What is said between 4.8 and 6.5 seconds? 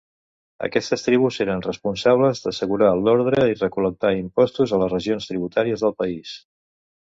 les regions tributàries del país.